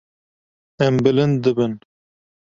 Em 0.85 0.95
bilind 1.07 1.37
dibin. 1.45 1.73